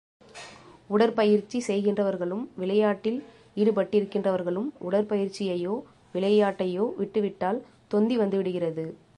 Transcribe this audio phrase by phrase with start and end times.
[0.89, 3.19] உடற்பயிற்சி செய்கின்றவர்களும் விளையாட்டில்
[3.55, 5.75] ஈடுபட்டிருக்கின்றவர்களும் உடற் பயிற்சியையோ
[6.13, 7.61] விளையாட்டையோ விட்டு விட்டால்,
[7.87, 8.85] தொந்தி வந்துவிடுகிறது.